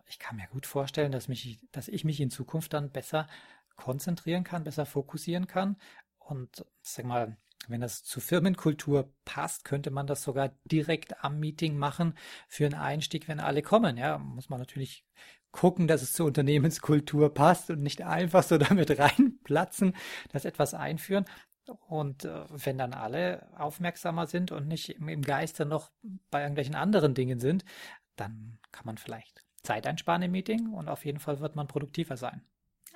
ich 0.07 0.21
kann 0.21 0.37
mir 0.37 0.47
gut 0.47 0.65
vorstellen, 0.65 1.11
dass, 1.11 1.27
mich, 1.27 1.59
dass 1.73 1.89
ich 1.89 2.05
mich 2.05 2.21
in 2.21 2.31
Zukunft 2.31 2.73
dann 2.73 2.93
besser 2.93 3.27
konzentrieren 3.75 4.45
kann, 4.45 4.63
besser 4.63 4.87
fokussieren 4.87 5.49
kann. 5.49 5.77
Und 6.21 6.65
sag 6.83 7.05
mal, 7.05 7.37
wenn 7.67 7.81
das 7.81 8.05
zur 8.05 8.23
Firmenkultur 8.23 9.13
passt, 9.25 9.65
könnte 9.65 9.91
man 9.91 10.07
das 10.07 10.23
sogar 10.23 10.53
direkt 10.65 11.25
am 11.25 11.41
Meeting 11.41 11.77
machen 11.77 12.15
für 12.47 12.65
einen 12.65 12.75
Einstieg, 12.75 13.27
wenn 13.27 13.41
alle 13.41 13.63
kommen. 13.63 13.97
Ja, 13.97 14.19
muss 14.19 14.49
man 14.49 14.61
natürlich 14.61 15.05
gucken, 15.51 15.89
dass 15.89 16.03
es 16.03 16.13
zur 16.13 16.27
Unternehmenskultur 16.27 17.35
passt 17.35 17.71
und 17.71 17.83
nicht 17.83 18.03
einfach 18.03 18.45
so 18.45 18.57
damit 18.59 18.97
reinplatzen, 18.97 19.97
das 20.31 20.45
etwas 20.45 20.75
einführen. 20.75 21.25
Und 21.89 22.25
äh, 22.25 22.45
wenn 22.49 22.79
dann 22.79 22.95
alle 22.95 23.49
aufmerksamer 23.57 24.27
sind 24.27 24.53
und 24.53 24.67
nicht 24.67 24.89
im, 24.91 25.09
im 25.09 25.23
Geiste 25.23 25.67
noch 25.67 25.91
bei 26.31 26.41
irgendwelchen 26.41 26.75
anderen 26.75 27.15
Dingen 27.15 27.39
sind, 27.39 27.65
dann 28.17 28.59
kann 28.73 28.87
man 28.87 28.99
vielleicht 28.99 29.45
Zeit 29.63 29.87
einsparen 29.87 30.23
im 30.23 30.33
Meeting 30.33 30.73
und 30.73 30.89
auf 30.89 31.05
jeden 31.05 31.21
Fall 31.21 31.41
wird 31.41 31.57
man 31.57 31.69
produktiver 31.69 32.17
sein. 32.17 32.43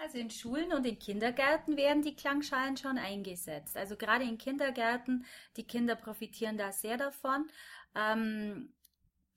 Also 0.02 0.18
in 0.18 0.30
Schulen 0.30 0.72
und 0.72 0.84
in 0.86 0.98
Kindergärten 0.98 1.76
werden 1.76 2.02
die 2.02 2.16
Klangschalen 2.16 2.76
schon 2.76 2.98
eingesetzt. 2.98 3.76
Also 3.76 3.96
gerade 3.96 4.24
in 4.24 4.38
Kindergärten, 4.38 5.24
die 5.56 5.66
Kinder 5.66 5.94
profitieren 5.94 6.58
da 6.58 6.72
sehr 6.72 6.96
davon. 6.96 7.48
Ähm, 7.94 8.72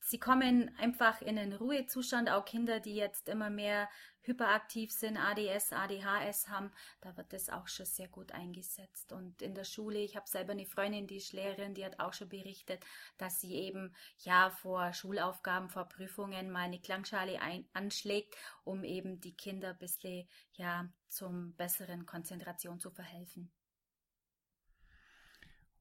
sie 0.01 0.19
kommen 0.19 0.71
einfach 0.79 1.21
in 1.21 1.37
einen 1.37 1.53
Ruhezustand, 1.53 2.29
auch 2.29 2.45
Kinder, 2.45 2.79
die 2.79 2.95
jetzt 2.95 3.29
immer 3.29 3.49
mehr 3.49 3.87
hyperaktiv 4.27 4.91
sind, 4.91 5.17
ADS, 5.17 5.73
ADHS 5.73 6.49
haben, 6.49 6.71
da 7.01 7.15
wird 7.17 7.33
das 7.33 7.49
auch 7.49 7.67
schon 7.67 7.85
sehr 7.85 8.07
gut 8.07 8.31
eingesetzt. 8.31 9.11
Und 9.11 9.41
in 9.41 9.55
der 9.55 9.63
Schule, 9.63 9.99
ich 9.99 10.15
habe 10.15 10.27
selber 10.27 10.51
eine 10.51 10.65
Freundin, 10.65 11.07
die 11.07 11.17
ist 11.17 11.33
Lehrerin, 11.33 11.73
die 11.73 11.85
hat 11.85 11.99
auch 11.99 12.13
schon 12.13 12.29
berichtet, 12.29 12.85
dass 13.17 13.41
sie 13.41 13.55
eben 13.55 13.95
ja 14.19 14.49
vor 14.49 14.93
Schulaufgaben, 14.93 15.69
vor 15.69 15.85
Prüfungen 15.85 16.51
mal 16.51 16.65
eine 16.65 16.79
Klangschale 16.79 17.41
ein, 17.41 17.67
anschlägt, 17.73 18.35
um 18.63 18.83
eben 18.83 19.19
die 19.21 19.35
Kinder 19.35 19.69
ein 19.69 19.77
bisschen 19.77 20.27
ja 20.53 20.87
zum 21.07 21.53
besseren 21.55 22.05
Konzentration 22.05 22.79
zu 22.79 22.91
verhelfen. 22.91 23.51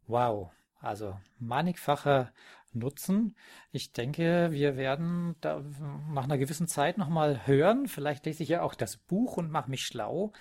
Wow, 0.06 0.52
also 0.80 1.18
mannigfacher 1.38 2.32
Nutzen. 2.72 3.36
Ich 3.72 3.92
denke, 3.92 4.48
wir 4.50 4.76
werden 4.76 5.36
da 5.40 5.62
nach 6.10 6.24
einer 6.24 6.38
gewissen 6.38 6.68
Zeit 6.68 6.98
nochmal 6.98 7.46
hören. 7.46 7.88
Vielleicht 7.88 8.26
lese 8.26 8.42
ich 8.42 8.50
ja 8.50 8.62
auch 8.62 8.74
das 8.74 8.96
Buch 8.96 9.36
und 9.36 9.50
mache 9.50 9.70
mich 9.70 9.86
schlau. 9.86 10.32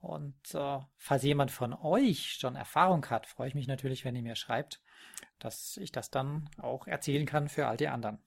Und 0.00 0.54
äh, 0.54 0.78
falls 0.96 1.22
jemand 1.22 1.50
von 1.50 1.74
euch 1.74 2.34
schon 2.38 2.56
Erfahrung 2.56 3.04
hat, 3.06 3.26
freue 3.26 3.48
ich 3.48 3.54
mich 3.54 3.66
natürlich, 3.66 4.04
wenn 4.04 4.14
ihr 4.14 4.22
mir 4.22 4.36
schreibt, 4.36 4.80
dass 5.38 5.76
ich 5.76 5.92
das 5.92 6.10
dann 6.10 6.48
auch 6.58 6.86
erzählen 6.86 7.26
kann 7.26 7.48
für 7.48 7.66
all 7.66 7.76
die 7.76 7.88
anderen. 7.88 8.18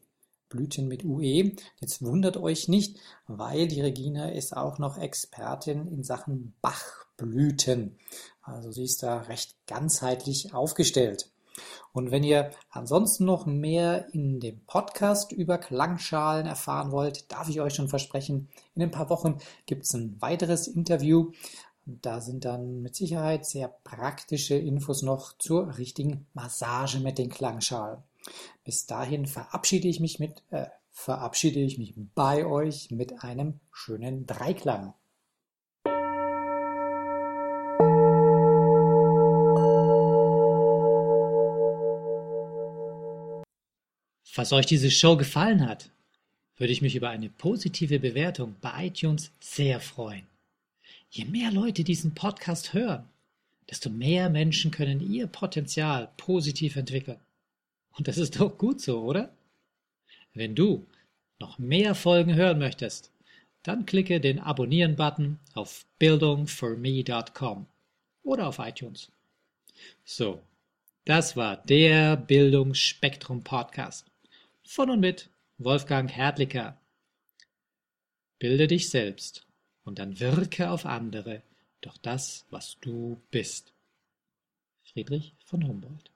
Blüten 0.48 0.88
mit 0.88 1.04
UE. 1.04 1.52
Jetzt 1.80 2.04
wundert 2.04 2.38
euch 2.38 2.68
nicht, 2.68 3.00
weil 3.28 3.68
die 3.68 3.82
Regina 3.82 4.30
ist 4.30 4.56
auch 4.56 4.78
noch 4.78 4.98
Expertin 4.98 5.88
in 5.88 6.04
Sachen 6.04 6.54
Bachblüten. 6.62 7.98
Also 8.42 8.72
sie 8.72 8.84
ist 8.84 9.04
da 9.04 9.22
recht 9.22 9.56
ganzheitlich 9.68 10.54
aufgestellt. 10.54 11.32
Und 11.94 12.12
wenn 12.12 12.24
ihr 12.24 12.52
ansonsten 12.70 13.26
noch 13.26 13.46
mehr 13.46 14.14
in 14.14 14.40
dem 14.40 14.60
Podcast 14.66 15.32
über 15.32 15.58
Klangschalen 15.58 16.46
erfahren 16.46 16.92
wollt, 16.92 17.32
darf 17.32 17.50
ich 17.50 17.62
euch 17.62 17.74
schon 17.74 17.88
versprechen, 17.88 18.50
in 18.76 18.84
ein 18.84 18.92
paar 18.92 19.10
Wochen 19.10 19.40
gibt 19.66 19.86
es 19.86 19.94
ein 19.94 20.22
weiteres 20.22 20.68
Interview 20.68 21.32
da 21.86 22.20
sind 22.20 22.46
dann 22.46 22.82
mit 22.82 22.96
Sicherheit 22.96 23.46
sehr 23.46 23.68
praktische 23.84 24.56
Infos 24.56 25.04
noch 25.04 25.38
zur 25.38 25.78
richtigen 25.78 26.26
Massage 26.34 27.00
mit 27.00 27.20
den 27.20 27.30
Klangschalen. 27.30 28.00
Bis 28.64 28.88
dahin 28.88 29.28
verabschiede 29.28 29.88
ich 29.88 30.00
mich 30.00 30.20
mit, 30.20 30.42
äh, 30.50 30.66
verabschiede 30.90 31.60
ich 31.60 31.78
mich 31.78 31.94
bei 32.16 32.46
euch 32.46 32.90
mit 32.90 33.24
einem 33.24 33.60
schönen 33.72 34.26
Dreiklang. 34.26 34.96
Falls 44.24 44.52
euch 44.52 44.66
diese 44.66 44.90
Show 44.90 45.16
gefallen 45.18 45.66
hat, 45.66 45.92
würde 46.58 46.74
ich 46.74 46.82
mich 46.82 46.96
über 46.96 47.10
eine 47.10 47.30
positive 47.30 48.00
Bewertung 48.00 48.56
bei 48.60 48.88
iTunes 48.88 49.32
sehr 49.40 49.80
freuen. 49.80 50.28
Je 51.16 51.24
mehr 51.24 51.50
Leute 51.50 51.86
diesen 51.86 52.14
Podcast 52.14 52.74
hören, 52.74 53.08
desto 53.70 53.90
mehr 53.90 54.30
Menschen 54.30 54.70
können 54.70 55.00
ihr 55.00 55.28
Potenzial 55.28 56.12
positiv 56.18 56.76
entwickeln. 56.76 57.22
Und 57.94 58.10
das 58.10 58.18
ist 58.18 58.38
doch 58.38 58.58
gut 58.58 58.82
so, 58.82 59.02
oder? 59.02 59.34
Wenn 60.34 60.56
du 60.56 60.86
noch 61.40 61.58
mehr 61.58 61.96
Folgen 61.96 62.36
hören 62.36 62.60
möchtest, 62.60 63.14
dann 63.64 63.86
klicke 63.86 64.20
den 64.20 64.40
Abonnieren-Button 64.40 65.40
auf 65.54 65.86
bildungforme.com 66.00 67.66
oder 68.24 68.48
auf 68.48 68.60
iTunes. 68.60 69.10
So, 70.04 70.42
das 71.06 71.38
war 71.38 71.56
der 71.56 72.18
Bildungsspektrum 72.18 73.42
Podcast 73.42 74.06
von 74.66 74.90
und 74.90 75.00
mit 75.00 75.30
Wolfgang 75.60 76.14
Hertlicker. 76.14 76.78
Bilde 78.38 78.68
dich 78.68 78.90
selbst 78.90 79.45
und 79.86 80.00
dann 80.00 80.20
wirke 80.20 80.70
auf 80.70 80.86
andere 80.86 81.42
durch 81.82 81.98
das, 82.00 82.46
was 82.50 82.78
du 82.82 83.22
bist. 83.32 83.74
Friedrich 84.84 85.36
von 85.46 85.66
Humboldt 85.68 86.12